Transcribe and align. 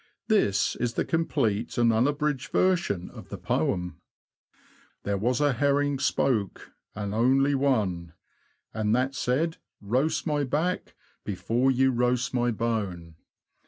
This 0.29 0.75
is 0.77 0.95
the 0.95 1.05
complete 1.05 1.77
and 1.77 1.93
unabridged 1.93 2.49
version 2.51 3.11
of 3.11 3.29
the 3.29 3.37
poem:— 3.37 4.01
There 5.03 5.15
was 5.15 5.39
a 5.39 5.53
herring 5.53 5.99
spoke, 5.99 6.71
And 6.95 7.13
only 7.13 7.53
one, 7.53 8.13
And 8.73 8.95
that 8.95 9.13
said:" 9.13 9.57
Roast 9.79 10.25
my 10.25 10.43
back 10.43 10.95
Before 11.23 11.69
you 11.69 11.91
roast 11.91 12.33
my 12.33 12.49
bone." 12.49 13.13